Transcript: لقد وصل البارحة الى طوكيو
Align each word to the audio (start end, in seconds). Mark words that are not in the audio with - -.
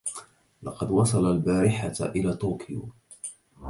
لقد 0.63 0.91
وصل 0.91 1.31
البارحة 1.31 1.93
الى 2.05 2.33
طوكيو 2.33 2.89